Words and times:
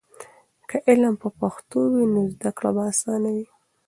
که 0.69 0.77
علم 0.89 1.13
په 1.21 1.29
پښتو 1.39 1.79
وي 1.91 2.05
نو 2.13 2.21
زده 2.33 2.49
کړه 2.57 2.69
به 2.75 2.81
آسانه 2.91 3.29
وي. 3.35 3.45